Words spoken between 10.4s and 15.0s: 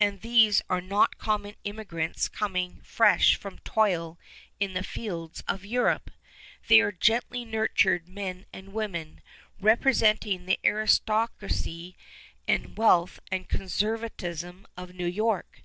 the aristocracy and wealth and conservatism of